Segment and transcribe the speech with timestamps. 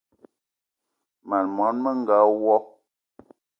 [1.35, 2.55] Mań món menga wo!